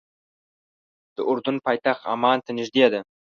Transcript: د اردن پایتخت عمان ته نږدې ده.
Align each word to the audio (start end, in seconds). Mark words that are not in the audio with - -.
د 1.15 1.17
اردن 1.29 1.55
پایتخت 1.65 2.01
عمان 2.13 2.37
ته 2.45 2.51
نږدې 2.59 2.85
ده. 2.93 2.99